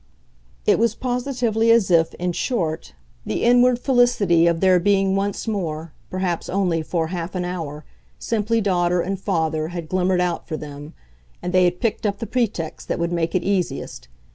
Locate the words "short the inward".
2.31-3.77